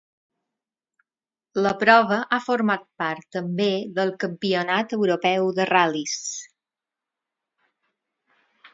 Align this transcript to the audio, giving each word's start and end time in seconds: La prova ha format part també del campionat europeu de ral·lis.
La 1.65 1.73
prova 1.83 2.17
ha 2.31 2.39
format 2.47 2.87
part 3.03 3.29
també 3.37 3.69
del 3.99 4.15
campionat 4.25 4.99
europeu 5.01 5.55
de 5.61 5.71
ral·lis. 5.75 6.19